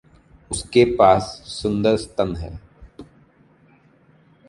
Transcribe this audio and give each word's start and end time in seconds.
उसके 0.51 0.85
पास 0.85 1.23
सुंदर 1.45 1.97
स्तन 1.97 2.35
हैं। 2.35 2.61